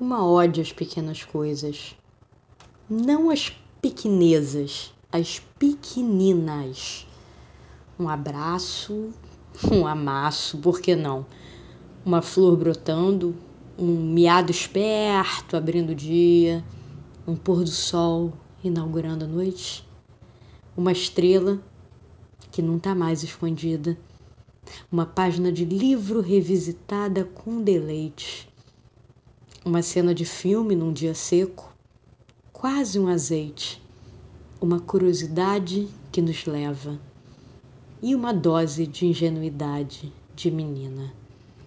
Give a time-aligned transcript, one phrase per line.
[0.00, 1.96] uma ode às pequenas coisas.
[2.88, 3.52] Não as
[3.82, 7.06] pequenezas, as pequeninas.
[7.98, 9.10] Um abraço,
[9.72, 11.26] um amasso, por que não?
[12.04, 13.34] Uma flor brotando,
[13.76, 16.64] um miado esperto abrindo o dia,
[17.26, 19.86] um pôr do sol inaugurando a noite,
[20.76, 21.60] uma estrela
[22.52, 23.98] que não está mais escondida,
[24.90, 28.48] uma página de livro revisitada com deleite,
[29.68, 31.74] uma cena de filme num dia seco,
[32.50, 33.82] quase um azeite,
[34.62, 36.98] uma curiosidade que nos leva
[38.00, 41.12] e uma dose de ingenuidade de menina.